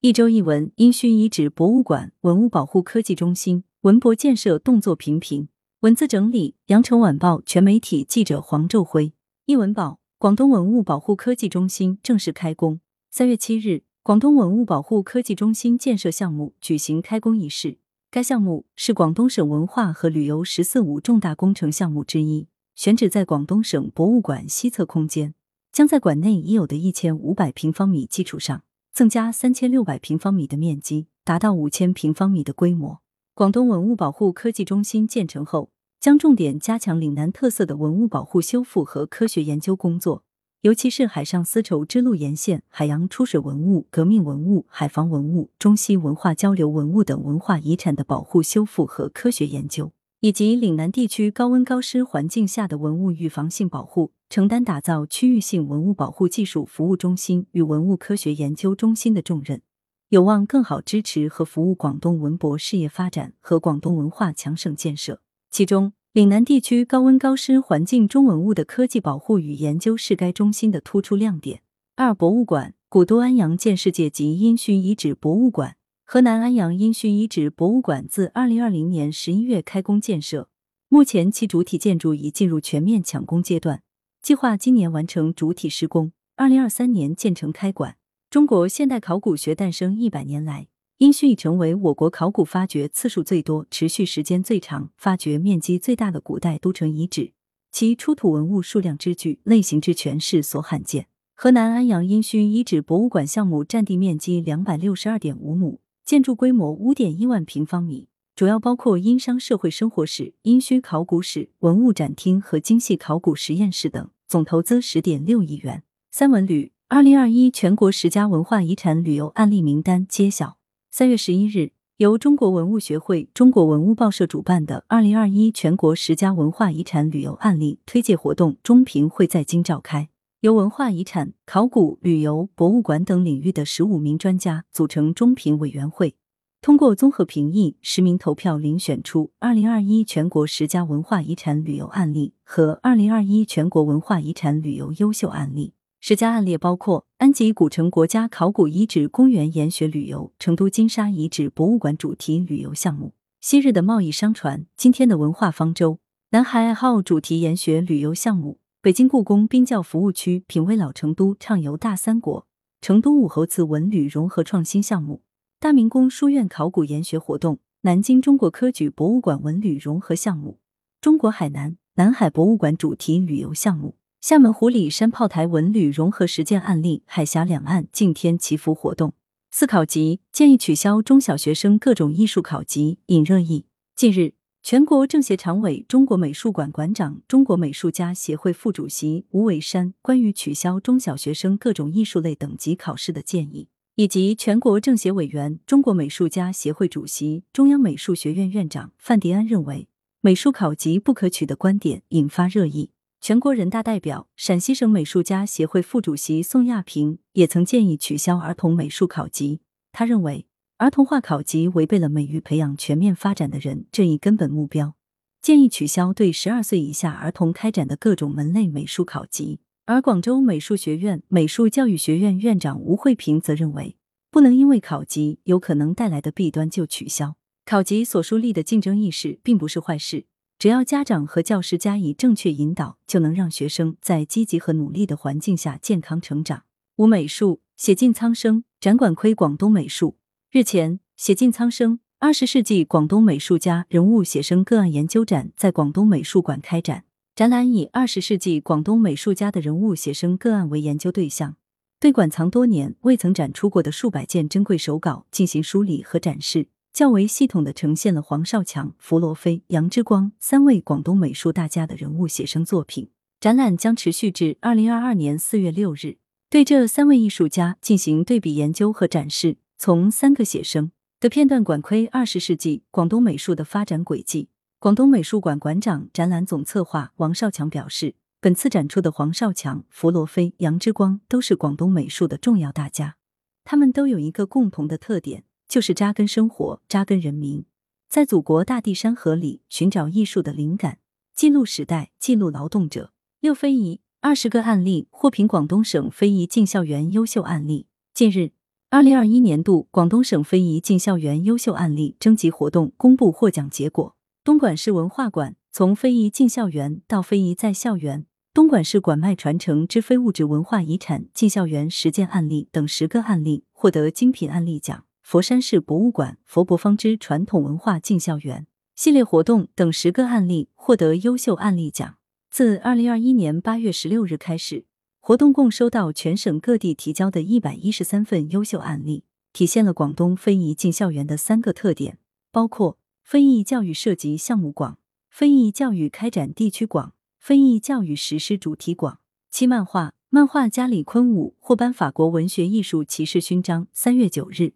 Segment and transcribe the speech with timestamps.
[0.00, 5.48] 一周一文：殷墟遗址博物馆、文物保护科技中心、文博建设动作频频。
[5.80, 9.12] 文字整理：羊城晚报全媒体记者黄昼辉。
[9.46, 12.78] 一文报：广东文物保护科技中心正式开工。
[13.10, 17.78] 三月七日，广东文物保护科技中心建设项目举行开工仪式。
[18.08, 22.46] 该项目是广东省文化和旅游“十四五”重大工程项目之一，
[22.76, 25.34] 选址在广东省博物馆西侧空间，
[25.72, 28.62] 将在馆内已有的一千五百平方米基础上。
[28.98, 32.98] 增加三千六百平方米的面积，达到五千平方米的规模。
[33.32, 40.24] 广东文物保护科技中心建成后，将重点加强岭南特色的文物保护修复和科学研究工作，
[40.62, 49.92] 尤其是海上丝绸之路沿线海洋出水文物、革命文物、海防文物、中西文化交流文物等文化遗产的保护修复和科学研究。
[50.20, 59.62] 以及岭南地区高温高湿环境下的文物预防性保护，承担打造区域性文物保护技术服务中心与文物科学研究中心的重任，
[60.08, 65.20] 有望更好支持和服务广东文博事业发展和广东文化强省建设。
[65.52, 71.62] 其中，岭南地区高温高湿环境中文物的科技保护与研究是该中心的突出亮点。
[71.94, 75.76] 二、博物馆古都安阳建世界级殷墟遗址博物馆。
[76.10, 80.48] 河南安阳殷墟遗址博物馆自二零二零年十一月开工建设，
[80.88, 83.82] 目前其主体建筑已进入全面抢工阶段，
[84.22, 87.98] 计划今年完成主体施工，二零二三年建成开馆。
[88.30, 97.34] 中国现代考古学诞生一百年来，殷墟已成为我国考古发掘次数最多、持续时间最长、发掘面积最大的古代都城遗址，
[97.70, 101.08] 其出土文物数量之巨、类型之全是所罕见。
[101.34, 105.80] 河南安阳殷墟遗址博物馆项目占地面积两百六十二点五亩。
[106.08, 115.82] 建筑规模五点一万平方米，主要包括殷商社会生活史、殷墟考古史、文物展厅和精细考古实验室等，总投资十点六亿元。
[116.10, 120.56] 三文旅二零二一全国十佳文化遗产旅游案例名单揭晓。
[120.90, 130.08] 三月十一日，由中国文物学会、中国文物报社主办的二零二一全国十佳文化遗产旅游案例推介活动中评会在京召开。
[130.40, 136.14] 由文化遗产、考古、旅游、博物馆等领域的十五名专家组成中评委员会，
[136.62, 145.74] 通过综合评议、实名投票遴选出二零二一全国十佳文化遗产旅游案例和二零二一全国文化遗产旅游优秀案例。
[145.98, 155.98] 十佳案例包括安吉古城国家考古遗址公园研学旅游、成都金沙遗址博物馆主题旅游项目、昔日的贸易商船、今天的文化方舟、
[156.30, 158.60] 南海爱好主题研学旅游项目。
[158.80, 162.44] 北京故宫冰窖服务区品味老成都，畅游大三国；
[162.80, 165.20] 成都武侯祠文旅融合创新项目；
[165.58, 170.58] 大明宫书院考古研学活动；南京中国科举博物馆文旅融合项目；
[171.00, 179.14] 中国海南南海博物馆主题旅游项目；厦门湖里山炮台文旅融合实践案例；海峡两岸敬天祈福活动。
[179.50, 183.66] 四考级建议取消中小学生各种艺术考级，引热议。
[183.96, 184.37] 近日。
[184.62, 199.88] 全国政协常委、中国美术馆馆长、中国美术家协会副主席吴伟山关于取消中小学生各种艺术类等级考试的建议，以及全国政协委员、中国美术家协会主席、中央美术学院院长范迪安认为
[200.20, 202.90] 美术考级不可取的观点引发热议。
[203.22, 209.60] 全国人大代表、陕西省美术家协会副主席宋亚平也曾建议取消儿童美术考级。
[209.92, 210.44] 他认为。
[210.78, 214.94] 儿童化考级违背了美育培养全面发展的人这一根本目标，
[215.42, 219.58] 建议取消对十二岁以下儿童开展的各种门类美术考级。
[219.86, 223.96] 而广州美术学院美术教育学院院长吴慧平则认为，
[224.30, 227.34] 不能因为考级有可能带来的弊端就取消
[227.64, 230.26] 考级所树立的竞争意识，并不是坏事。
[230.60, 236.62] 只要家长和教师加以正确引导，就能让学生在积极和努力的环境下健康成长。
[236.98, 240.14] 吴美术写尽苍生，展馆窥广东美术。
[240.50, 247.04] 日前，写尽苍生二十世纪广东美术家人物写生个案研究展在广东美术馆开展。
[247.36, 251.56] 展览以二十世纪广东美术家的人物写生个案为研究对象，
[252.00, 263.10] 对馆藏多年未曾展出过的数百件珍贵手稿进行梳理和展示，较为系统的呈现了黄少强、弗罗菲、杨之光三位广东美术大家的人物写生作品。
[263.38, 266.16] 展览将持续至二零二二年四月六日，
[266.48, 269.58] 对这三位艺术家进行对比研究和展示。
[269.80, 270.90] 从三个写生
[271.20, 274.48] 的片段管窥二十世纪广东美术的发展轨迹。
[274.80, 283.16] 广东美术馆馆长、展览总策划王少强表示，本次展出的黄少强、弗罗菲、杨之光都是广东美术的重要大家，
[283.62, 287.64] 他们都有一个共同的特点，就是扎根生活、扎根人民，
[288.08, 290.98] 在祖国大地山河里寻找艺术的灵感，
[291.32, 293.12] 记录时代，记录劳动者。
[293.38, 297.86] 六非遗二十个案例获评广东省非遗进校园优秀案例。
[298.12, 298.57] 近日。
[298.90, 304.16] 二零二一年度广东省非遗进校园优秀案例征集活动公布获奖结果。
[304.42, 308.24] 东莞市文化馆从非遗进校园到非遗在校园，
[308.54, 315.04] 东莞市管脉传承之非物质文化遗产进校园实践案例等十个案例获得精品案例奖。
[315.20, 322.14] 佛山市博物馆佛博方之传统文化进校园系列活动等十个案例获得优秀案例奖。
[322.50, 324.86] 自二零二一年八月十六日开始。
[325.20, 332.18] 活动共收到全省各地提交的一百一十三份优秀案例，体现了广东非遗进校园的三个特点，
[332.50, 334.98] 包括非遗教育涉及项目广、
[335.28, 339.20] 非遗教育开展地区广、非遗教育实施主题广。
[339.50, 343.86] 七漫画漫画家李坤武获颁法国文学艺术骑士勋章。
[343.92, 344.72] 三月九日，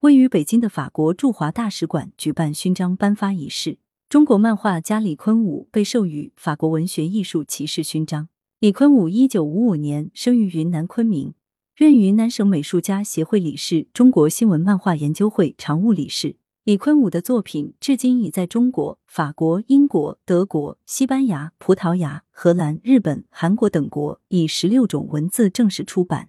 [0.00, 3.78] 位于北京的法国驻华大使馆举办勋章颁发仪式，
[4.08, 8.28] 中国漫画家李坤武被授予法国文学艺术骑士勋章。
[8.62, 11.34] 李坤武一九五五年生于云南昆明，
[11.74, 16.36] 任云南省美术家协会理事、中国新闻漫画研究会常务理事。
[16.62, 26.28] 李坤武的作品至今已在中国、法国、英国、德国、西班牙、葡萄牙、荷兰、日本、韩国等国以十六种文字正式出版。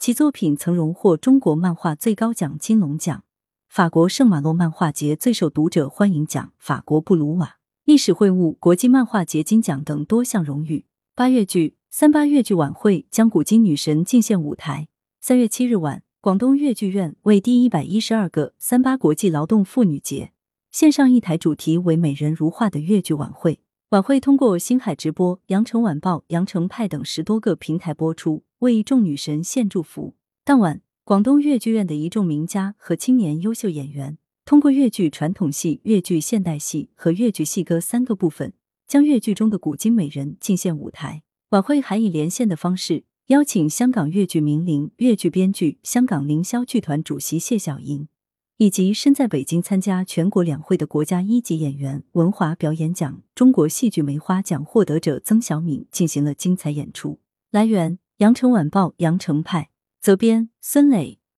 [0.00, 3.22] 其作品曾荣获中国漫画最高奖金龙奖、
[3.68, 10.86] 法国圣马洛漫画节最受读者欢迎奖、法国布鲁瓦历史会晤国际漫画节金奖等多项荣誉。
[11.18, 14.86] 八月剧三八越剧晚会将古今女神进献舞台。
[15.20, 20.30] 三月七日晚，广东越剧院为第一百一十二个三八国际劳动妇女节
[20.70, 23.58] 献上一台主题为“美人如画”的越剧晚会。
[23.88, 30.14] 晚会通过星海直播、羊城晚报、羊城派等十多个平台播出，为一众女神献祝福。
[30.44, 38.52] 当晚，广东越剧院的一众名家和青年优秀演员，通过越剧传统戏、越剧现代戏和越剧戏歌三个部分。
[38.88, 41.22] 将粤剧中的古今美人进献舞台。
[41.50, 48.08] 晚会还以连线的方式邀请香港粤剧名伶、粤剧编剧、香港凌霄剧团主席谢晓莹，
[48.56, 57.20] 以及身在北京参加全国两会的国家一级演员、文华表演奖中国戏剧梅花奖获得者曾小敏进行了精彩演出。
[57.50, 59.70] 来源：羊城晚报·羊城派，
[60.00, 61.17] 责编：孙磊。